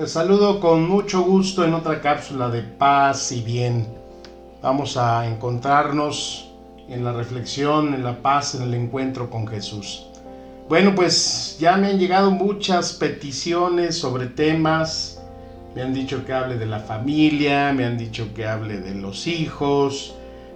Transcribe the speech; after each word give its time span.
Te 0.00 0.06
saludo 0.06 0.60
con 0.60 0.88
mucho 0.88 1.20
gusto 1.20 1.62
en 1.62 1.74
otra 1.74 2.00
cápsula 2.00 2.48
de 2.48 2.62
paz 2.62 3.32
y 3.32 3.42
bien. 3.42 3.86
Vamos 4.62 4.96
a 4.96 5.26
encontrarnos 5.26 6.48
en 6.88 7.04
la 7.04 7.12
reflexión, 7.12 7.92
en 7.92 8.02
la 8.02 8.22
paz, 8.22 8.54
en 8.54 8.62
el 8.62 8.72
encuentro 8.72 9.28
con 9.28 9.46
Jesús. 9.46 10.06
Bueno, 10.70 10.94
pues 10.94 11.58
ya 11.60 11.76
me 11.76 11.88
han 11.88 11.98
llegado 11.98 12.30
muchas 12.30 12.94
peticiones 12.94 13.98
sobre 13.98 14.28
temas. 14.28 15.20
Me 15.74 15.82
han 15.82 15.92
dicho 15.92 16.24
que 16.24 16.32
hable 16.32 16.56
de 16.56 16.64
la 16.64 16.80
familia, 16.80 17.70
me 17.74 17.84
han 17.84 17.98
dicho 17.98 18.32
que 18.34 18.46
hable 18.46 18.80
de 18.80 18.94
los 18.94 19.26
hijos, 19.26 20.14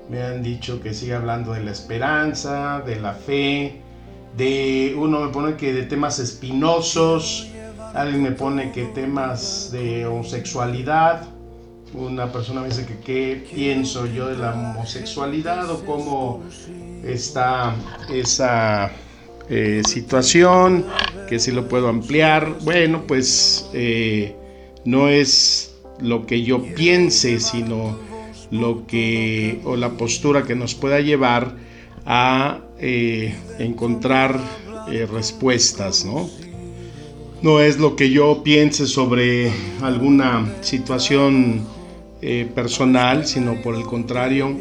me 0.08 0.22
han 0.22 0.42
dicho 0.42 0.80
que 0.80 0.94
siga 0.94 1.18
hablando 1.18 1.52
de 1.52 1.62
la 1.62 1.70
esperanza, 1.70 2.80
de 2.80 2.96
la 2.98 3.12
fe, 3.12 3.82
de 4.38 4.94
uno 4.96 5.20
me 5.20 5.28
pone 5.28 5.56
que 5.56 5.74
de 5.74 5.82
temas 5.82 6.18
espinosos, 6.18 7.50
alguien 7.94 8.22
me 8.22 8.32
pone 8.32 8.72
que 8.72 8.84
temas 8.86 9.70
de 9.72 10.06
homosexualidad, 10.06 11.28
una 11.94 12.32
persona 12.32 12.60
me 12.60 12.68
dice 12.68 12.86
que 12.86 12.98
qué 12.98 13.46
pienso 13.54 14.06
yo 14.06 14.26
de 14.26 14.36
la 14.36 14.52
homosexualidad 14.52 15.70
o 15.70 15.84
cómo 15.84 16.42
está 17.04 17.74
esa 18.12 18.90
eh, 19.48 19.82
situación, 19.86 20.86
que 21.28 21.38
si 21.38 21.52
lo 21.52 21.68
puedo 21.68 21.88
ampliar. 21.88 22.56
Bueno, 22.62 23.04
pues 23.06 23.70
eh, 23.72 24.34
no 24.84 25.08
es 25.08 25.76
lo 26.00 26.26
que 26.26 26.42
yo 26.42 26.62
piense, 26.74 27.38
sino 27.38 27.96
lo 28.50 28.86
que 28.86 29.60
o 29.64 29.76
la 29.76 29.90
postura 29.90 30.42
que 30.42 30.56
nos 30.56 30.74
pueda 30.74 31.00
llevar 31.00 31.54
a 32.06 32.60
eh, 32.78 33.34
encontrar 33.58 34.40
respuestas, 35.10 36.04
¿no? 36.04 36.28
No 37.44 37.60
es 37.60 37.78
lo 37.78 37.94
que 37.94 38.08
yo 38.08 38.42
piense 38.42 38.86
sobre 38.86 39.52
alguna 39.82 40.50
situación 40.62 41.60
eh, 42.22 42.50
personal, 42.54 43.26
sino 43.26 43.60
por 43.60 43.74
el 43.74 43.82
contrario, 43.82 44.58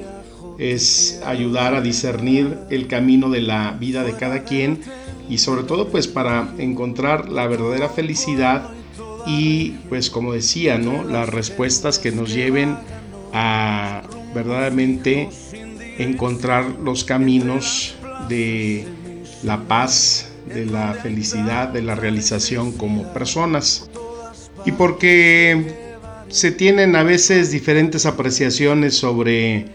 es 0.59 1.21
ayudar 1.25 1.75
a 1.75 1.81
discernir 1.81 2.57
el 2.69 2.87
camino 2.87 3.29
de 3.29 3.39
la 3.39 3.71
vida 3.79 4.03
de 4.03 4.17
cada 4.17 4.43
quien 4.43 4.81
y 5.29 5.37
sobre 5.37 5.63
todo 5.63 5.87
pues 5.87 6.09
para 6.09 6.53
encontrar 6.57 7.29
la 7.29 7.47
verdadera 7.47 7.87
felicidad 7.87 8.71
y 9.25 9.69
pues 9.87 10.09
como 10.09 10.33
decía, 10.33 10.77
¿no? 10.77 11.05
Las 11.05 11.29
respuestas 11.29 11.99
que 11.99 12.11
nos 12.11 12.33
lleven 12.33 12.75
a 13.31 14.01
verdaderamente 14.35 15.29
encontrar 15.99 16.65
los 16.83 17.05
caminos 17.05 17.95
de 18.27 18.85
la 19.41 19.69
paz, 19.69 20.32
de 20.53 20.65
la 20.65 20.93
felicidad, 20.93 21.69
de 21.69 21.81
la 21.81 21.95
realización 21.95 22.71
como 22.73 23.11
personas. 23.13 23.89
Y 24.65 24.71
porque 24.71 25.73
se 26.29 26.51
tienen 26.51 26.95
a 26.95 27.03
veces 27.03 27.51
diferentes 27.51 28.05
apreciaciones 28.05 28.95
sobre 28.95 29.65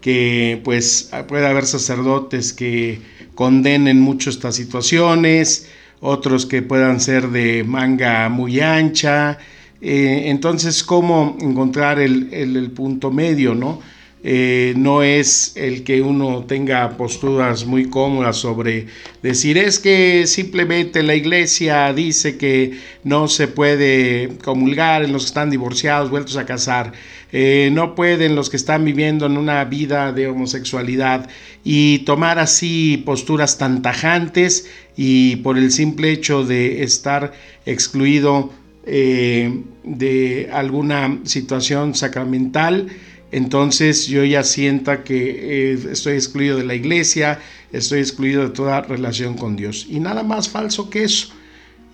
que 0.00 0.60
pues 0.64 1.10
puede 1.28 1.46
haber 1.46 1.64
sacerdotes 1.64 2.52
que 2.52 3.00
condenen 3.34 4.00
mucho 4.00 4.30
estas 4.30 4.54
situaciones, 4.54 5.68
otros 6.00 6.46
que 6.46 6.62
puedan 6.62 7.00
ser 7.00 7.28
de 7.28 7.64
manga 7.64 8.28
muy 8.28 8.60
ancha. 8.60 9.38
Eh, 9.80 10.24
entonces, 10.26 10.84
¿cómo 10.84 11.36
encontrar 11.40 11.98
el, 11.98 12.32
el 12.32 12.70
punto 12.70 13.10
medio, 13.10 13.54
no? 13.54 13.80
Eh, 14.26 14.72
no 14.78 15.02
es 15.02 15.52
el 15.54 15.84
que 15.84 16.00
uno 16.00 16.44
tenga 16.44 16.96
posturas 16.96 17.66
muy 17.66 17.90
cómodas 17.90 18.38
sobre 18.38 18.86
decir 19.22 19.58
es 19.58 19.78
que 19.78 20.26
simplemente 20.26 21.02
la 21.02 21.14
iglesia 21.14 21.92
dice 21.92 22.38
que 22.38 22.72
no 23.02 23.28
se 23.28 23.48
puede 23.48 24.30
comulgar 24.42 25.04
en 25.04 25.12
los 25.12 25.24
que 25.24 25.26
están 25.26 25.50
divorciados, 25.50 26.08
vueltos 26.08 26.38
a 26.38 26.46
casar, 26.46 26.92
eh, 27.32 27.68
no 27.70 27.94
pueden 27.94 28.34
los 28.34 28.48
que 28.48 28.56
están 28.56 28.82
viviendo 28.86 29.26
en 29.26 29.36
una 29.36 29.62
vida 29.66 30.10
de 30.12 30.26
homosexualidad 30.28 31.28
y 31.62 31.98
tomar 32.06 32.38
así 32.38 33.02
posturas 33.04 33.58
tan 33.58 33.82
tajantes 33.82 34.70
y 34.96 35.36
por 35.36 35.58
el 35.58 35.70
simple 35.70 36.10
hecho 36.10 36.44
de 36.44 36.82
estar 36.82 37.34
excluido 37.66 38.52
eh, 38.86 39.52
de 39.82 40.48
alguna 40.52 41.18
situación 41.24 41.94
sacramental, 41.94 42.88
entonces 43.34 44.06
yo 44.06 44.24
ya 44.24 44.44
sienta 44.44 45.02
que 45.02 45.72
eh, 45.72 45.78
estoy 45.90 46.12
excluido 46.14 46.56
de 46.56 46.64
la 46.64 46.76
iglesia, 46.76 47.40
estoy 47.72 47.98
excluido 47.98 48.44
de 48.44 48.50
toda 48.50 48.82
relación 48.82 49.34
con 49.34 49.56
Dios. 49.56 49.88
Y 49.90 49.98
nada 49.98 50.22
más 50.22 50.48
falso 50.48 50.88
que 50.88 51.02
eso. 51.02 51.30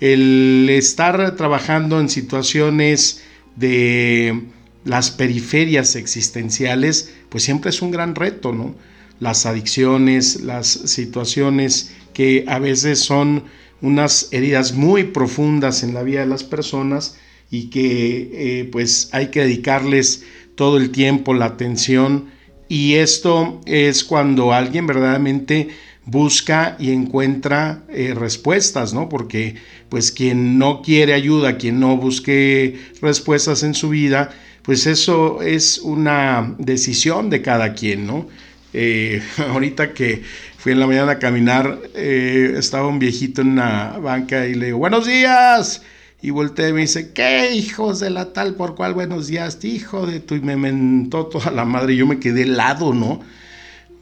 El 0.01 0.69
estar 0.69 1.37
trabajando 1.37 1.99
en 1.99 2.11
situaciones 2.11 3.23
de 3.57 4.49
las 4.85 5.11
periferias 5.11 5.97
existenciales, 5.97 7.15
pues 7.31 7.43
siempre 7.43 7.71
es 7.71 7.81
un 7.81 7.91
gran 7.91 8.15
reto, 8.15 8.53
¿no? 8.53 8.75
Las 9.19 9.47
adicciones, 9.47 10.43
las 10.43 10.67
situaciones 10.69 11.95
que 12.13 12.45
a 12.49 12.59
veces 12.59 12.99
son 12.99 13.45
unas 13.81 14.29
heridas 14.31 14.75
muy 14.75 15.05
profundas 15.05 15.85
en 15.85 15.95
la 15.95 16.03
vida 16.03 16.21
de 16.21 16.27
las 16.27 16.45
personas 16.45 17.17
y 17.51 17.71
que 17.71 18.31
eh, 18.61 18.69
pues 18.71 19.09
hay 19.13 19.29
que 19.29 19.41
dedicarles 19.41 20.25
todo 20.61 20.77
el 20.77 20.91
tiempo, 20.91 21.33
la 21.33 21.47
atención. 21.47 22.27
Y 22.69 22.97
esto 22.97 23.63
es 23.65 24.05
cuando 24.05 24.53
alguien 24.53 24.87
verdaderamente 24.87 25.71
busca 26.05 26.77
y 26.79 26.91
encuentra 26.91 27.85
eh, 27.89 28.13
respuestas, 28.15 28.93
¿no? 28.93 29.09
Porque 29.09 29.55
pues 29.89 30.13
quien 30.13 30.59
no 30.59 30.83
quiere 30.83 31.15
ayuda, 31.15 31.57
quien 31.57 31.81
no 31.81 31.97
busque 31.97 32.79
respuestas 33.01 33.63
en 33.63 33.73
su 33.73 33.89
vida, 33.89 34.33
pues 34.61 34.87
eso 34.87 35.41
es 35.41 35.79
una 35.79 36.55
decisión 36.59 37.31
de 37.31 37.41
cada 37.41 37.73
quien, 37.73 38.07
¿no? 38.07 38.29
Eh, 38.75 39.23
ahorita 39.39 39.95
que 39.95 40.23
fui 40.59 40.73
en 40.73 40.81
la 40.81 40.87
mañana 40.87 41.13
a 41.13 41.19
caminar, 41.19 41.79
eh, 41.95 42.53
estaba 42.59 42.87
un 42.87 42.99
viejito 42.99 43.41
en 43.41 43.53
una 43.53 43.97
banca 43.97 44.47
y 44.47 44.53
le 44.53 44.67
digo, 44.67 44.79
buenos 44.79 45.07
días. 45.07 45.81
Y 46.23 46.31
volteé 46.31 46.69
y 46.69 46.73
me 46.75 46.81
dice, 46.83 47.13
¿qué 47.13 47.53
hijos 47.55 47.99
de 47.99 48.11
la 48.11 48.35
tal 48.35 48.55
por 48.55 48.75
cual 48.75 48.93
buenos 48.93 49.29
días, 49.29 49.59
hijo 49.65 50.07
de 50.07 50.21
tu? 50.21 50.35
Y 50.35 50.41
me 50.41 50.55
mentó 50.55 51.27
toda 51.27 51.51
la 51.51 51.65
madre 51.65 51.95
y 51.95 51.97
yo 51.97 52.07
me 52.07 52.21
quedé 52.21 52.43
helado, 52.43 52.93
¿no? 52.93 53.21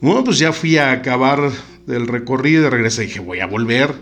Bueno, 0.01 0.25
pues 0.25 0.39
ya 0.39 0.53
fui 0.53 0.79
a 0.79 0.91
acabar 0.91 1.39
del 1.87 2.09
recorrido 2.09 2.67
y 2.67 2.71
regresé 2.71 3.05
y 3.05 3.07
dije, 3.07 3.21
voy 3.21 3.39
a 3.39 3.47
volver. 3.47 3.95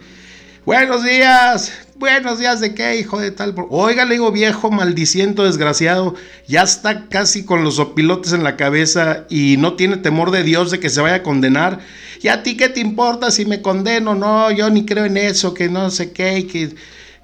Buenos 0.64 1.04
días, 1.04 1.72
buenos 1.96 2.38
días 2.38 2.60
de 2.60 2.74
qué, 2.74 2.98
hijo 2.98 3.20
de 3.20 3.32
tal. 3.32 3.54
Por... 3.54 3.66
Oiga, 3.70 4.06
le 4.06 4.14
digo, 4.14 4.32
viejo, 4.32 4.70
maldiciento, 4.70 5.44
desgraciado, 5.44 6.14
ya 6.48 6.62
está 6.62 7.08
casi 7.08 7.44
con 7.44 7.64
los 7.64 7.78
opilotes 7.78 8.32
en 8.32 8.44
la 8.44 8.56
cabeza 8.56 9.26
y 9.28 9.58
no 9.58 9.74
tiene 9.74 9.98
temor 9.98 10.30
de 10.30 10.42
Dios 10.42 10.70
de 10.70 10.80
que 10.80 10.88
se 10.88 11.02
vaya 11.02 11.16
a 11.16 11.22
condenar. 11.22 11.80
¿Y 12.22 12.28
a 12.28 12.42
ti 12.42 12.56
qué 12.56 12.70
te 12.70 12.80
importa 12.80 13.30
si 13.30 13.44
me 13.44 13.60
condeno? 13.60 14.14
No, 14.14 14.50
yo 14.50 14.70
ni 14.70 14.86
creo 14.86 15.04
en 15.04 15.18
eso, 15.18 15.52
que 15.52 15.68
no 15.68 15.90
sé 15.90 16.12
qué, 16.12 16.38
y 16.38 16.44
que 16.44 16.74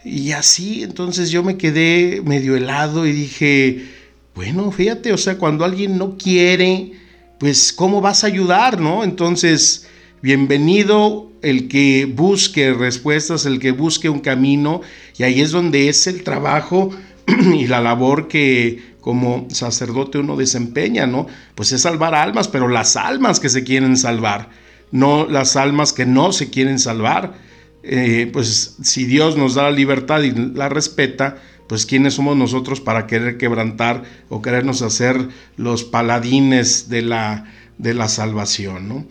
y 0.05 0.33
así, 0.33 0.83
entonces 0.83 1.31
yo 1.31 1.43
me 1.43 1.57
quedé 1.57 2.23
medio 2.25 2.57
helado 2.57 3.07
y 3.07 3.13
dije, 3.13 3.87
bueno, 4.35 4.71
fíjate, 4.73 5.13
o 5.13 5.19
sea, 5.19 5.39
cuando 5.39 5.65
alguien 5.65 5.97
no 5.99 6.17
quiere, 6.17 6.93
pues 7.39 7.73
¿cómo 7.73 8.01
vas 8.01 8.25
a 8.25 8.29
ayudar, 8.29 8.81
no? 8.81 9.05
Entonces, 9.05 9.87
bienvenido 10.21 11.31
el 11.43 11.69
que 11.69 12.07
busque 12.07 12.73
respuestas, 12.73 13.47
el 13.47 13.59
que 13.59 13.73
busque 13.73 14.09
un 14.09 14.21
camino, 14.21 14.81
y 15.19 15.23
ahí 15.23 15.41
es 15.41 15.51
donde 15.51 15.89
es 15.89 16.07
el 16.07 16.25
trabajo 16.25 16.91
y 17.55 17.67
la 17.67 17.81
labor 17.81 18.29
que 18.29 18.93
como 19.01 19.49
sacerdote 19.51 20.19
uno 20.19 20.37
desempeña, 20.37 21.07
¿no? 21.07 21.27
Pues 21.55 21.73
es 21.73 21.83
salvar 21.83 22.15
almas, 22.15 22.49
pero 22.49 22.69
las 22.69 22.97
almas 22.97 23.41
que 23.41 23.49
se 23.49 23.65
quieren 23.65 23.97
salvar, 23.97 24.51
no 24.91 25.27
las 25.27 25.57
almas 25.57 25.93
que 25.93 26.07
no 26.07 26.33
se 26.33 26.51
quieren 26.51 26.79
salvar. 26.79 27.35
Eh, 27.83 28.31
pues 28.33 28.77
si 28.83 29.05
Dios 29.05 29.37
nos 29.37 29.55
da 29.55 29.65
la 29.65 29.71
libertad 29.71 30.23
y 30.23 30.33
la 30.33 30.69
respeta, 30.69 31.37
pues 31.69 31.87
quiénes 31.87 32.15
somos 32.15 32.37
nosotros 32.37 32.81
para 32.81 33.07
querer 33.07 33.39
quebrantar 33.39 34.03
o 34.29 34.43
querernos 34.43 34.83
hacer 34.83 35.29
los 35.57 35.85
paladines 35.85 36.89
de 36.89 37.03
la, 37.03 37.45
de 37.79 37.95
la 37.95 38.09
salvación. 38.09 38.89
¿no? 38.89 39.07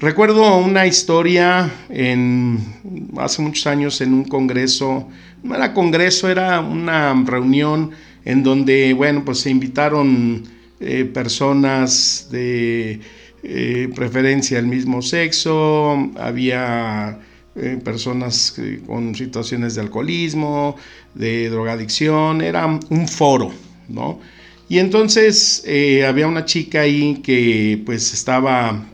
Recuerdo 0.00 0.56
una 0.56 0.86
historia 0.86 1.70
en, 1.88 3.10
hace 3.18 3.42
muchos 3.42 3.66
años 3.66 4.00
en 4.00 4.14
un 4.14 4.24
congreso 4.24 5.08
no 5.42 5.54
era 5.54 5.74
congreso, 5.74 6.30
era 6.30 6.60
una 6.60 7.20
reunión 7.26 7.90
en 8.24 8.42
donde, 8.42 8.92
bueno, 8.92 9.24
pues 9.24 9.40
se 9.40 9.50
invitaron 9.50 10.44
eh, 10.80 11.04
personas 11.04 12.28
de 12.30 13.00
eh, 13.42 13.88
preferencia 13.94 14.58
del 14.58 14.66
mismo 14.66 15.02
sexo, 15.02 16.10
había 16.16 17.18
eh, 17.56 17.80
personas 17.82 18.54
con 18.86 19.14
situaciones 19.14 19.74
de 19.74 19.82
alcoholismo, 19.82 20.76
de 21.14 21.50
drogadicción, 21.50 22.40
era 22.40 22.66
un 22.66 23.08
foro, 23.08 23.52
¿no? 23.88 24.20
Y 24.68 24.78
entonces 24.78 25.64
había 26.08 26.26
una 26.26 26.46
chica 26.46 26.80
ahí 26.80 27.16
que 27.22 27.82
pues 27.84 28.14
estaba 28.14 28.86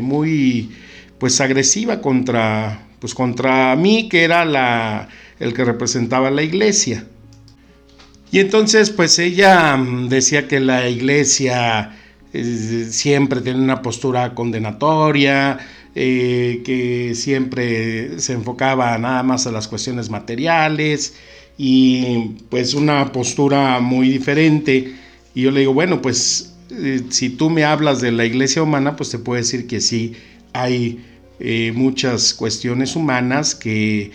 muy 0.00 0.70
pues 1.18 1.40
agresiva 1.40 2.00
contra 2.00 2.86
pues 3.00 3.14
contra 3.14 3.74
mí 3.74 4.08
que 4.08 4.22
era 4.22 4.44
la 4.44 5.08
el 5.38 5.52
que 5.52 5.64
representaba 5.64 6.30
la 6.30 6.42
iglesia. 6.42 7.06
Y 8.30 8.40
entonces 8.40 8.90
pues 8.90 9.18
ella 9.18 9.76
mm, 9.76 10.08
decía 10.08 10.48
que 10.48 10.60
la 10.60 10.88
iglesia 10.88 11.96
eh, 12.32 12.88
siempre 12.90 13.40
tiene 13.40 13.60
una 13.60 13.82
postura 13.82 14.34
condenatoria, 14.34 15.58
eh, 15.94 16.62
que 16.64 17.14
siempre 17.14 18.18
se 18.20 18.32
enfocaba 18.32 18.96
nada 18.98 19.22
más 19.22 19.46
a 19.46 19.52
las 19.52 19.68
cuestiones 19.68 20.10
materiales 20.10 21.14
y 21.56 22.32
pues 22.48 22.74
una 22.74 23.12
postura 23.12 23.80
muy 23.80 24.08
diferente. 24.08 24.94
Y 25.34 25.42
yo 25.42 25.50
le 25.50 25.60
digo, 25.60 25.74
bueno, 25.74 26.02
pues 26.02 26.54
eh, 26.70 27.02
si 27.10 27.30
tú 27.30 27.50
me 27.50 27.64
hablas 27.64 28.00
de 28.00 28.12
la 28.12 28.24
iglesia 28.24 28.62
humana, 28.62 28.96
pues 28.96 29.10
te 29.10 29.18
puedo 29.18 29.40
decir 29.40 29.66
que 29.66 29.80
sí, 29.80 30.14
hay 30.52 31.04
muchas 31.74 32.32
cuestiones 32.32 32.94
humanas 32.96 33.54
que 33.54 34.12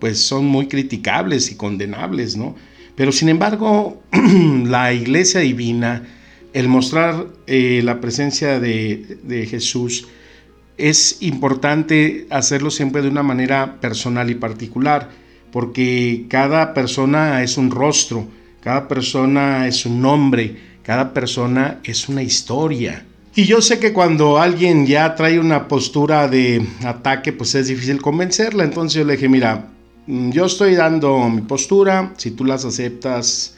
pues 0.00 0.18
son 0.18 0.44
muy 0.44 0.66
criticables 0.66 1.50
y 1.52 1.54
condenables, 1.54 2.36
¿no? 2.36 2.56
Pero 3.00 3.12
sin 3.12 3.30
embargo, 3.30 4.02
la 4.66 4.92
iglesia 4.92 5.40
divina, 5.40 6.06
el 6.52 6.68
mostrar 6.68 7.28
eh, 7.46 7.80
la 7.82 7.98
presencia 7.98 8.60
de, 8.60 9.46
Jesús, 9.48 10.06
es 10.88 11.18
importante 11.20 12.26
hacerlo 12.30 12.70
siempre 12.70 13.02
de 13.02 13.08
una 13.08 13.22
manera 13.22 13.80
personal 13.80 14.30
y 14.30 14.34
particular, 14.34 15.10
porque 15.52 16.26
cada 16.28 16.74
persona 16.74 17.42
es 17.42 17.56
un 17.56 17.70
rostro, 17.70 18.26
cada 18.60 18.88
persona 18.88 19.66
es 19.66 19.84
un 19.86 20.00
nombre, 20.00 20.56
cada 20.82 21.12
persona 21.12 21.80
es 21.84 22.08
una 22.08 22.22
historia. 22.22 23.04
Y 23.34 23.44
yo 23.44 23.60
sé 23.60 23.78
que 23.78 23.92
cuando 23.92 24.38
alguien 24.38 24.86
ya 24.86 25.14
trae 25.14 25.38
una 25.38 25.68
postura 25.68 26.28
de 26.28 26.66
ataque, 26.84 27.32
pues 27.32 27.54
es 27.54 27.68
difícil 27.68 28.02
convencerla. 28.02 28.64
Entonces 28.64 28.98
yo 28.98 29.04
le 29.04 29.14
dije, 29.14 29.28
mira, 29.28 29.70
Mm, 30.10 30.30
yo 30.30 30.46
estoy 30.46 30.74
dando 30.74 31.28
mi 31.28 31.42
postura, 31.42 32.14
si 32.16 32.32
tú 32.32 32.44
las 32.44 32.64
aceptas, 32.64 33.54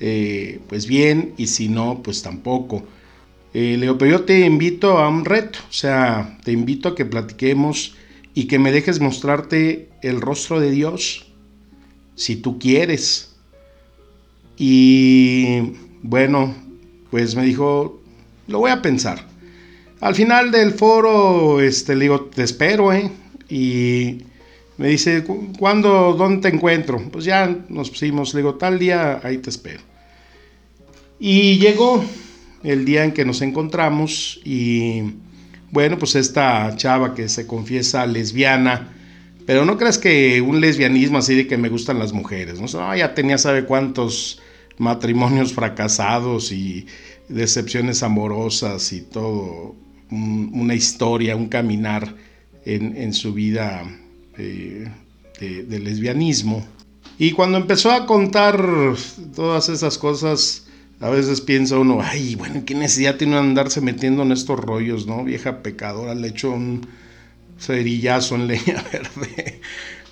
eh, 0.00 0.60
pues 0.68 0.86
bien, 0.86 1.34
y 1.36 1.46
si 1.46 1.68
no, 1.68 2.02
pues 2.02 2.22
tampoco. 2.22 2.82
Eh, 3.54 3.76
le 3.78 3.92
pero 3.94 4.10
yo 4.10 4.24
te 4.24 4.40
invito 4.40 4.98
a 4.98 5.08
un 5.08 5.24
reto, 5.24 5.58
o 5.68 5.72
sea, 5.72 6.38
te 6.42 6.52
invito 6.52 6.88
a 6.88 6.94
que 6.94 7.04
platiquemos 7.04 7.94
y 8.34 8.46
que 8.46 8.58
me 8.58 8.72
dejes 8.72 9.00
mostrarte 9.00 9.90
el 10.00 10.20
rostro 10.20 10.58
de 10.58 10.70
Dios, 10.70 11.26
si 12.14 12.36
tú 12.36 12.58
quieres. 12.58 13.34
Y 14.56 15.74
bueno, 16.02 16.54
pues 17.10 17.34
me 17.34 17.44
dijo, 17.44 18.00
lo 18.46 18.60
voy 18.60 18.70
a 18.70 18.80
pensar. 18.80 19.26
Al 20.00 20.14
final 20.14 20.50
del 20.50 20.72
foro, 20.72 21.60
este, 21.60 21.94
le 21.94 22.04
digo, 22.04 22.22
te 22.22 22.42
espero, 22.42 22.92
¿eh? 22.92 23.10
Y 23.48 24.22
me 24.78 24.88
dice, 24.88 25.24
¿cuándo, 25.58 26.14
dónde 26.14 26.48
te 26.48 26.56
encuentro? 26.56 27.02
Pues 27.12 27.24
ya 27.24 27.54
nos 27.68 27.90
pusimos, 27.90 28.32
le 28.32 28.40
digo, 28.40 28.54
tal 28.54 28.78
día, 28.78 29.20
ahí 29.22 29.38
te 29.38 29.50
espero. 29.50 29.82
Y 31.20 31.58
llegó 31.58 32.02
el 32.64 32.84
día 32.84 33.04
en 33.04 33.12
que 33.12 33.24
nos 33.24 33.42
encontramos 33.42 34.40
y 34.44 35.14
bueno, 35.70 35.98
pues 35.98 36.14
esta 36.14 36.74
chava 36.76 37.14
que 37.14 37.28
se 37.28 37.46
confiesa 37.46 38.06
lesbiana, 38.06 38.92
pero 39.46 39.64
no 39.64 39.78
creas 39.78 39.98
que 39.98 40.40
un 40.40 40.60
lesbianismo 40.60 41.18
así 41.18 41.34
de 41.34 41.46
que 41.46 41.56
me 41.56 41.68
gustan 41.68 41.98
las 41.98 42.12
mujeres, 42.12 42.60
¿no? 42.60 42.96
ya 42.96 43.14
tenía 43.14 43.38
sabe 43.38 43.64
cuántos 43.64 44.40
matrimonios 44.78 45.52
fracasados 45.52 46.52
y 46.52 46.86
decepciones 47.28 48.02
amorosas 48.02 48.92
y 48.92 49.00
todo, 49.00 49.74
una 50.10 50.74
historia, 50.74 51.36
un 51.36 51.48
caminar 51.48 52.14
en, 52.64 52.96
en 52.96 53.14
su 53.14 53.32
vida 53.32 53.84
de, 54.36 55.78
lesbianismo. 55.80 56.64
Y 57.18 57.32
cuando 57.32 57.58
empezó 57.58 57.90
a 57.90 58.06
contar 58.06 58.60
todas 59.34 59.68
esas 59.68 59.98
cosas, 59.98 60.66
a 61.02 61.10
veces 61.10 61.40
piensa 61.40 61.78
uno, 61.78 62.00
ay, 62.00 62.36
bueno, 62.36 62.62
¿qué 62.64 62.76
necesidad 62.76 63.16
tiene 63.16 63.36
andarse 63.36 63.80
metiendo 63.80 64.22
en 64.22 64.30
estos 64.30 64.60
rollos, 64.60 65.04
no? 65.04 65.24
Vieja 65.24 65.60
pecadora, 65.60 66.14
le 66.14 66.28
echó 66.28 66.52
un 66.52 66.86
cerillazo 67.58 68.36
en 68.36 68.46
leña 68.46 68.84
verde. 68.92 69.60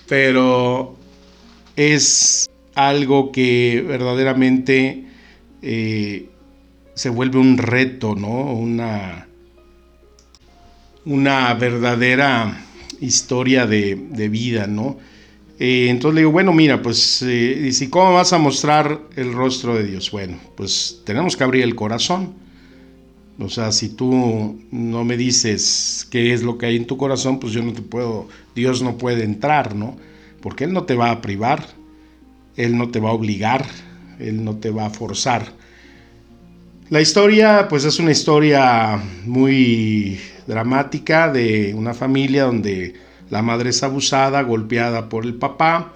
Pero 0.08 0.96
es 1.76 2.50
algo 2.74 3.30
que 3.30 3.84
verdaderamente 3.86 5.04
eh, 5.62 6.28
se 6.94 7.08
vuelve 7.08 7.38
un 7.38 7.56
reto, 7.56 8.16
¿no? 8.16 8.52
Una, 8.52 9.28
una 11.04 11.54
verdadera 11.54 12.66
historia 13.00 13.64
de, 13.64 13.94
vida, 14.28 14.66
¿no? 14.66 14.98
Eh, 15.62 15.90
entonces 15.90 16.14
le 16.14 16.20
digo, 16.22 16.32
bueno, 16.32 16.54
mira, 16.54 16.80
pues, 16.80 17.20
eh, 17.20 17.58
dice, 17.60 17.90
¿cómo 17.90 18.14
vas 18.14 18.32
a 18.32 18.38
mostrar 18.38 18.98
el 19.14 19.34
rostro 19.34 19.74
de 19.74 19.84
Dios? 19.84 20.10
Bueno, 20.10 20.38
pues 20.56 21.02
tenemos 21.04 21.36
que 21.36 21.44
abrir 21.44 21.62
el 21.64 21.74
corazón. 21.74 22.32
O 23.38 23.50
sea, 23.50 23.70
si 23.70 23.90
tú 23.90 24.58
no 24.70 25.04
me 25.04 25.18
dices 25.18 26.08
qué 26.10 26.32
es 26.32 26.42
lo 26.42 26.56
que 26.56 26.64
hay 26.64 26.76
en 26.76 26.86
tu 26.86 26.96
corazón, 26.96 27.38
pues 27.38 27.52
yo 27.52 27.62
no 27.62 27.74
te 27.74 27.82
puedo, 27.82 28.26
Dios 28.54 28.82
no 28.82 28.96
puede 28.96 29.24
entrar, 29.24 29.74
¿no? 29.74 29.98
Porque 30.40 30.64
Él 30.64 30.72
no 30.72 30.84
te 30.84 30.94
va 30.94 31.10
a 31.10 31.20
privar, 31.20 31.66
Él 32.56 32.78
no 32.78 32.88
te 32.88 32.98
va 32.98 33.10
a 33.10 33.12
obligar, 33.12 33.66
Él 34.18 34.42
no 34.42 34.56
te 34.56 34.70
va 34.70 34.86
a 34.86 34.90
forzar. 34.90 35.52
La 36.88 37.02
historia, 37.02 37.66
pues 37.68 37.84
es 37.84 37.98
una 37.98 38.12
historia 38.12 38.98
muy 39.26 40.18
dramática 40.46 41.30
de 41.30 41.74
una 41.74 41.92
familia 41.92 42.44
donde 42.44 43.09
la 43.30 43.42
madre 43.42 43.70
es 43.70 43.82
abusada, 43.82 44.42
golpeada 44.42 45.08
por 45.08 45.24
el 45.24 45.34
papá. 45.34 45.94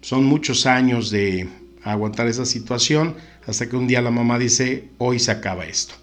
Son 0.00 0.24
muchos 0.24 0.66
años 0.66 1.10
de 1.10 1.46
aguantar 1.84 2.26
esa 2.26 2.46
situación 2.46 3.14
hasta 3.46 3.68
que 3.68 3.76
un 3.76 3.86
día 3.86 4.00
la 4.00 4.10
mamá 4.10 4.38
dice, 4.38 4.88
hoy 4.98 5.18
se 5.18 5.30
acaba 5.30 5.66
esto. 5.66 5.94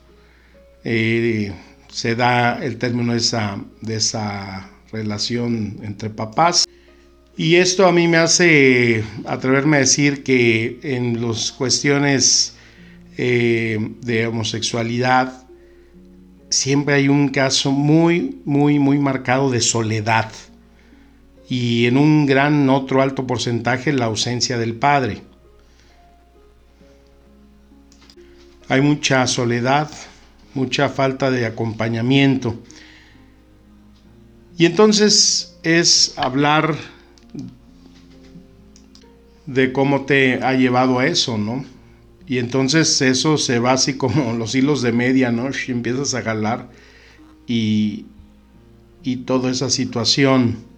Eh, 0.83 1.51
se 1.89 2.15
da 2.15 2.63
el 2.63 2.77
término 2.77 3.13
de 3.13 3.17
esa, 3.17 3.59
de 3.81 3.95
esa 3.95 4.69
relación 4.91 5.79
entre 5.81 6.11
papás. 6.11 6.65
Y 7.35 7.55
esto 7.55 7.87
a 7.87 7.91
mí 7.91 8.07
me 8.07 8.17
hace 8.17 9.03
atreverme 9.25 9.77
a 9.77 9.79
decir 9.81 10.23
que 10.23 10.79
en 10.83 11.25
las 11.25 11.51
cuestiones 11.51 12.55
eh, 13.17 13.77
de 14.01 14.27
homosexualidad, 14.27 15.47
siempre 16.49 16.95
hay 16.95 17.07
un 17.07 17.29
caso 17.29 17.71
muy, 17.71 18.39
muy, 18.45 18.77
muy 18.77 18.99
marcado 18.99 19.49
de 19.49 19.61
soledad 19.61 20.31
y 21.49 21.87
en 21.87 21.97
un 21.97 22.27
gran 22.27 22.69
otro 22.69 23.01
alto 23.01 23.25
porcentaje 23.25 23.91
la 23.91 24.05
ausencia 24.05 24.59
del 24.59 24.75
padre. 24.75 25.23
Hay 28.67 28.81
mucha 28.81 29.25
soledad, 29.25 29.89
mucha 30.53 30.89
falta 30.89 31.31
de 31.31 31.47
acompañamiento. 31.47 32.61
Y 34.59 34.67
entonces 34.67 35.57
es 35.63 36.13
hablar 36.17 36.75
de 39.47 39.73
cómo 39.73 40.05
te 40.05 40.43
ha 40.43 40.53
llevado 40.53 40.99
a 40.99 41.07
eso, 41.07 41.39
¿no? 41.39 41.65
Y 42.27 42.37
entonces 42.37 43.01
eso 43.01 43.39
se 43.39 43.57
va 43.57 43.71
así 43.71 43.97
como 43.97 44.33
los 44.37 44.53
hilos 44.53 44.83
de 44.83 44.91
media, 44.91 45.31
¿no? 45.31 45.49
Y 45.49 45.71
empiezas 45.71 46.13
a 46.13 46.21
jalar 46.21 46.69
y, 47.47 48.05
y 49.01 49.17
toda 49.17 49.49
esa 49.49 49.71
situación. 49.71 50.68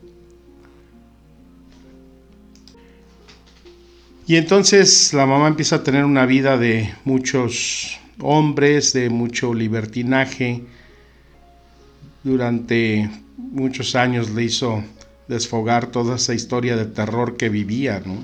Y 4.31 4.37
entonces 4.37 5.13
la 5.13 5.25
mamá 5.25 5.49
empieza 5.49 5.75
a 5.75 5.83
tener 5.83 6.05
una 6.05 6.25
vida 6.25 6.57
de 6.57 6.93
muchos 7.03 7.99
hombres, 8.21 8.93
de 8.93 9.09
mucho 9.09 9.53
libertinaje. 9.53 10.63
Durante 12.23 13.09
muchos 13.35 13.93
años 13.93 14.29
le 14.29 14.45
hizo 14.45 14.85
desfogar 15.27 15.87
toda 15.87 16.15
esa 16.15 16.33
historia 16.33 16.77
de 16.77 16.85
terror 16.85 17.35
que 17.35 17.49
vivía, 17.49 18.01
¿no? 18.05 18.23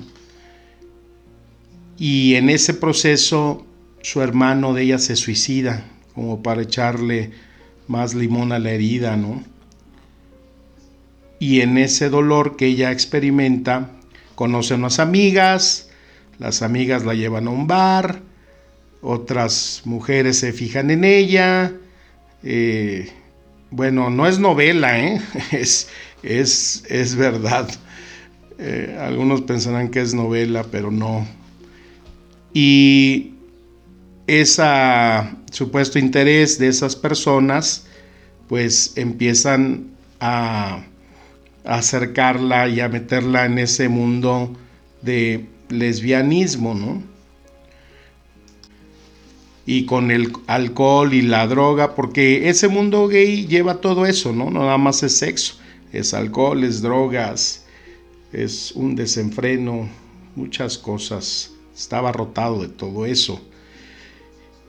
Y 1.98 2.36
en 2.36 2.48
ese 2.48 2.72
proceso 2.72 3.66
su 4.00 4.22
hermano 4.22 4.72
de 4.72 4.84
ella 4.84 4.98
se 4.98 5.14
suicida, 5.14 5.84
como 6.14 6.42
para 6.42 6.62
echarle 6.62 7.32
más 7.86 8.14
limón 8.14 8.52
a 8.52 8.58
la 8.58 8.70
herida, 8.70 9.18
¿no? 9.18 9.44
Y 11.38 11.60
en 11.60 11.76
ese 11.76 12.08
dolor 12.08 12.56
que 12.56 12.64
ella 12.64 12.92
experimenta, 12.92 13.90
conoce 14.36 14.72
unas 14.72 15.00
amigas, 15.00 15.87
las 16.38 16.62
amigas 16.62 17.04
la 17.04 17.14
llevan 17.14 17.48
a 17.48 17.50
un 17.50 17.66
bar, 17.66 18.22
otras 19.00 19.82
mujeres 19.84 20.38
se 20.38 20.52
fijan 20.52 20.90
en 20.90 21.04
ella. 21.04 21.72
Eh, 22.42 23.10
bueno, 23.70 24.10
no 24.10 24.26
es 24.26 24.38
novela, 24.38 24.98
¿eh? 24.98 25.20
es, 25.52 25.88
es, 26.22 26.84
es, 26.88 27.16
verdad. 27.16 27.68
Eh, 28.58 28.96
algunos 29.00 29.42
pensarán 29.42 29.88
que 29.88 30.00
es 30.00 30.14
novela, 30.14 30.64
pero 30.70 30.90
no. 30.90 31.26
Y 32.52 33.34
ese 34.26 34.64
supuesto 35.50 35.98
interés 35.98 36.58
de 36.58 36.68
esas 36.68 36.96
personas, 36.96 37.86
pues 38.48 38.92
empiezan 38.96 39.90
a, 40.20 40.82
a 41.64 41.74
acercarla 41.74 42.68
y 42.68 42.80
a 42.80 42.88
meterla 42.88 43.44
en 43.44 43.58
ese 43.58 43.88
mundo 43.88 44.56
de 45.02 45.46
lesbianismo, 45.70 46.74
¿no? 46.74 47.02
y 49.70 49.84
con 49.84 50.10
el 50.10 50.32
alcohol 50.46 51.12
y 51.12 51.20
la 51.20 51.46
droga, 51.46 51.94
porque 51.94 52.48
ese 52.48 52.68
mundo 52.68 53.06
gay 53.06 53.46
lleva 53.46 53.82
todo 53.82 54.06
eso, 54.06 54.32
¿no? 54.32 54.50
Nada 54.50 54.78
más 54.78 55.02
es 55.02 55.18
sexo, 55.18 55.56
es 55.92 56.14
alcohol, 56.14 56.64
es 56.64 56.80
drogas, 56.80 57.66
es 58.32 58.72
un 58.72 58.96
desenfreno, 58.96 59.86
muchas 60.36 60.78
cosas. 60.78 61.52
Estaba 61.76 62.12
rotado 62.12 62.62
de 62.62 62.68
todo 62.68 63.04
eso. 63.04 63.42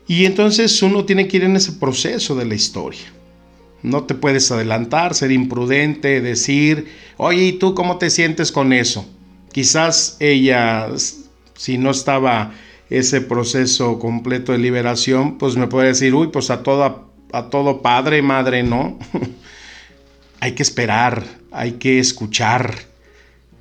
Y 0.06 0.26
entonces 0.26 0.82
uno 0.82 1.06
tiene 1.06 1.28
que 1.28 1.38
ir 1.38 1.44
en 1.44 1.56
ese 1.56 1.72
proceso 1.72 2.34
de 2.34 2.44
la 2.44 2.54
historia. 2.54 3.10
No 3.82 4.04
te 4.04 4.14
puedes 4.14 4.52
adelantar, 4.52 5.14
ser 5.14 5.32
imprudente, 5.32 6.20
decir, 6.20 6.88
oye, 7.16 7.44
¿y 7.44 7.52
tú 7.54 7.74
cómo 7.74 7.96
te 7.96 8.10
sientes 8.10 8.52
con 8.52 8.74
eso? 8.74 9.06
Quizás 9.52 10.16
ella, 10.20 10.88
si 11.56 11.78
no 11.78 11.90
estaba 11.90 12.52
ese 12.88 13.20
proceso 13.20 13.98
completo 13.98 14.52
de 14.52 14.58
liberación, 14.58 15.38
pues 15.38 15.56
me 15.56 15.66
puede 15.66 15.88
decir, 15.88 16.14
uy, 16.14 16.28
pues 16.28 16.50
a, 16.50 16.62
toda, 16.62 17.02
a 17.32 17.50
todo 17.50 17.82
padre, 17.82 18.22
madre, 18.22 18.62
no. 18.62 18.98
hay 20.40 20.52
que 20.52 20.62
esperar, 20.62 21.24
hay 21.50 21.72
que 21.72 21.98
escuchar. 21.98 22.74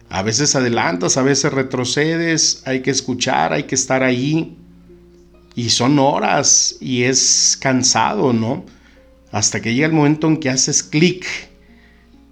A 0.10 0.24
veces 0.24 0.56
adelantas, 0.56 1.18
a 1.18 1.22
veces 1.22 1.54
retrocedes, 1.54 2.64
hay 2.66 2.82
que 2.82 2.90
escuchar, 2.90 3.54
hay 3.54 3.64
que 3.64 3.76
estar 3.76 4.04
ahí. 4.04 4.58
Y 5.56 5.70
son 5.70 6.00
horas 6.00 6.78
y 6.80 7.04
es 7.04 7.58
cansado, 7.60 8.34
¿no? 8.34 8.66
Hasta 9.32 9.62
que 9.62 9.74
llega 9.74 9.88
el 9.88 9.94
momento 9.94 10.28
en 10.28 10.38
que 10.38 10.50
haces 10.50 10.82
clic 10.82 11.26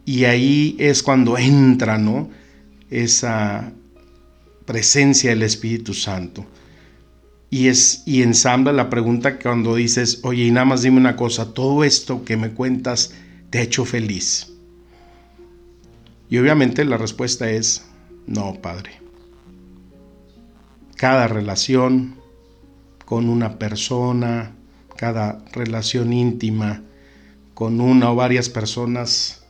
y 0.05 0.23
ahí 0.25 0.75
es 0.79 1.03
cuando 1.03 1.37
entra, 1.37 1.97
¿no? 1.97 2.29
Esa 2.89 3.71
presencia 4.65 5.29
del 5.31 5.43
Espíritu 5.43 5.93
Santo 5.93 6.45
y, 7.49 7.67
es, 7.67 8.03
y 8.05 8.23
ensambla 8.23 8.73
la 8.73 8.89
pregunta 8.89 9.39
cuando 9.39 9.75
dices, 9.75 10.19
oye, 10.23 10.45
y 10.45 10.51
nada 10.51 10.65
más 10.65 10.81
dime 10.81 10.97
una 10.97 11.15
cosa, 11.15 11.53
todo 11.53 11.83
esto 11.83 12.25
que 12.25 12.37
me 12.37 12.51
cuentas 12.51 13.13
te 13.49 13.59
ha 13.59 13.61
hecho 13.61 13.85
feliz. 13.85 14.51
Y 16.29 16.37
obviamente 16.37 16.83
la 16.83 16.97
respuesta 16.97 17.49
es, 17.49 17.85
no, 18.25 18.55
Padre. 18.61 18.99
Cada 20.97 21.27
relación 21.27 22.15
con 23.05 23.29
una 23.29 23.57
persona, 23.57 24.51
cada 24.97 25.45
relación 25.53 26.11
íntima 26.11 26.81
con 27.53 27.79
una 27.79 28.11
o 28.11 28.15
varias 28.15 28.49
personas 28.49 29.45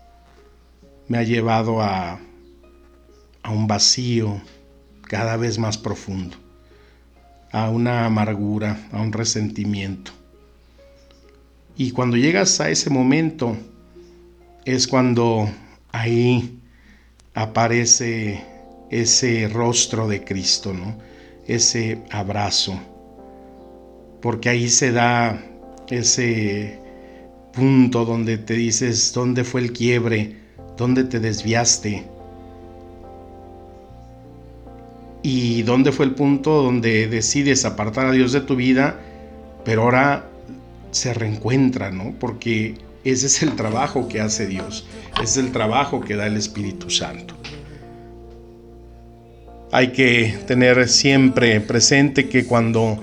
me 1.07 1.17
ha 1.17 1.23
llevado 1.23 1.81
a, 1.81 2.19
a 3.47 3.51
un 3.51 3.65
vacío 3.65 4.41
cada 5.03 5.37
vez 5.37 5.57
más 5.57 5.77
profundo 5.77 6.35
a 7.53 7.69
una 7.69 8.05
amargura, 8.05 8.77
a 8.91 9.01
un 9.01 9.13
resentimiento. 9.13 10.11
Y 11.77 11.91
cuando 11.91 12.17
llegas 12.17 12.59
a 12.59 12.69
ese 12.69 12.89
momento, 12.89 13.55
es 14.65 14.85
cuando 14.85 15.49
ahí 15.93 16.59
aparece 17.33 18.43
ese 18.89 19.47
rostro 19.47 20.09
de 20.09 20.25
Cristo, 20.25 20.73
¿no? 20.73 20.97
Ese 21.47 22.01
abrazo. 22.11 22.77
Porque 24.21 24.49
ahí 24.49 24.67
se 24.67 24.91
da 24.91 25.41
ese 25.89 26.79
punto 27.53 28.03
donde 28.03 28.37
te 28.37 28.55
dices 28.55 29.13
dónde 29.13 29.45
fue 29.45 29.61
el 29.61 29.71
quiebre, 29.71 30.35
dónde 30.75 31.05
te 31.05 31.21
desviaste, 31.21 32.05
y 35.29 35.61
dónde 35.63 35.91
fue 35.91 36.05
el 36.05 36.13
punto 36.13 36.63
donde 36.63 37.09
decides 37.09 37.65
apartar 37.65 38.05
a 38.05 38.11
Dios 38.13 38.31
de 38.31 38.39
tu 38.39 38.55
vida, 38.55 38.97
pero 39.65 39.81
ahora 39.81 40.29
se 40.91 41.13
reencuentra, 41.13 41.91
¿no? 41.91 42.15
Porque 42.17 42.75
ese 43.03 43.25
es 43.25 43.43
el 43.43 43.57
trabajo 43.57 44.07
que 44.07 44.21
hace 44.21 44.47
Dios, 44.47 44.87
es 45.21 45.35
el 45.35 45.51
trabajo 45.51 45.99
que 45.99 46.15
da 46.15 46.27
el 46.27 46.37
Espíritu 46.37 46.89
Santo. 46.89 47.35
Hay 49.73 49.89
que 49.89 50.33
tener 50.47 50.87
siempre 50.87 51.59
presente 51.59 52.29
que 52.29 52.45
cuando 52.45 52.97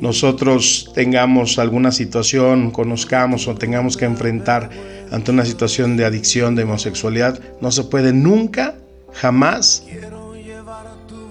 nosotros 0.00 0.92
tengamos 0.94 1.58
alguna 1.58 1.90
situación, 1.90 2.70
conozcamos 2.70 3.48
o 3.48 3.56
tengamos 3.56 3.96
que 3.96 4.04
enfrentar 4.04 4.70
ante 5.10 5.32
una 5.32 5.44
situación 5.44 5.96
de 5.96 6.04
adicción, 6.04 6.54
de 6.54 6.62
homosexualidad, 6.62 7.40
no 7.60 7.72
se 7.72 7.82
puede 7.82 8.12
nunca, 8.12 8.76
jamás 9.12 9.84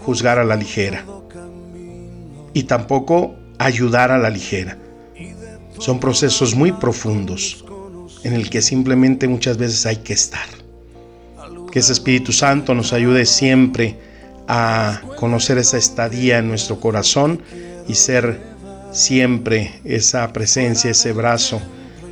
juzgar 0.06 0.40
a 0.40 0.44
la 0.44 0.56
ligera 0.56 1.06
y 2.54 2.64
tampoco 2.64 3.36
ayudar 3.58 4.12
a 4.12 4.18
la 4.18 4.30
ligera. 4.30 4.78
Son 5.80 6.00
procesos 6.00 6.56
muy 6.56 6.72
profundos 6.72 7.66
en 8.24 8.34
el 8.34 8.50
que 8.50 8.62
simplemente 8.62 9.28
muchas 9.28 9.58
veces 9.58 9.86
hay 9.86 9.98
que 9.98 10.14
estar. 10.14 10.48
Que 11.72 11.80
ese 11.80 11.94
Espíritu 11.94 12.32
Santo 12.32 12.76
nos 12.76 12.94
ayude 12.94 13.26
siempre 13.26 13.98
a 14.48 15.02
conocer 15.18 15.58
esa 15.58 15.78
estadía 15.78 16.38
en 16.38 16.48
nuestro 16.48 16.80
corazón 16.80 17.42
y 17.88 17.96
ser 17.96 18.40
siempre 18.92 19.82
esa 19.84 20.32
presencia, 20.32 20.92
ese 20.92 21.14
brazo 21.14 21.62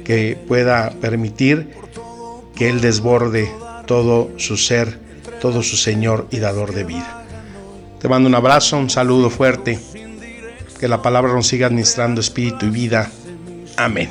que 0.04 0.38
pueda 0.48 0.90
permitir 1.00 1.70
que 2.56 2.70
Él 2.70 2.82
desborde 2.82 3.52
todo 3.86 4.32
su 4.38 4.58
ser, 4.58 5.00
todo 5.40 5.62
su 5.62 5.78
Señor 5.78 6.28
y 6.32 6.40
dador 6.40 6.74
de 6.74 6.84
vida. 6.84 7.21
Te 8.02 8.10
mando 8.10 8.28
un 8.28 8.36
abrazo, 8.36 8.78
un 8.78 8.90
saludo 8.90 9.30
fuerte. 9.30 9.80
Que 10.80 10.88
la 10.88 11.02
palabra 11.02 11.34
nos 11.34 11.48
siga 11.48 11.68
administrando 11.68 12.20
espíritu 12.20 12.66
y 12.66 12.70
vida. 12.70 13.12
Amén. 13.78 14.10